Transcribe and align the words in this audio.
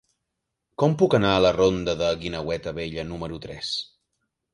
Com 0.83 0.95
puc 1.01 1.15
anar 1.17 1.33
a 1.33 1.41
la 1.45 1.51
ronda 1.57 1.95
de 1.99 2.07
la 2.07 2.15
Guineueta 2.23 2.73
Vella 2.79 3.05
número 3.11 3.39
tres? 3.45 3.71